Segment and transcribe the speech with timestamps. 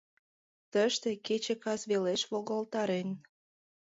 [0.71, 3.09] Тыште кече кас велеш волгалтарен.